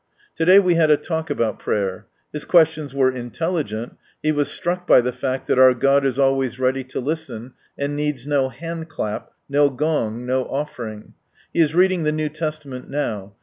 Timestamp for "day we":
0.45-0.73